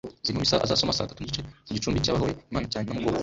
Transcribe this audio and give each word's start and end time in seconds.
zirimo 0.25 0.41
Misa 0.43 0.63
azasoma 0.65 0.95
saa 0.97 1.09
tatu 1.09 1.19
n’igice 1.21 1.41
ku 1.65 1.71
gicumbi 1.75 2.03
cy’abahowe 2.05 2.31
imana 2.51 2.69
cya 2.71 2.81
Namugogo 2.83 3.19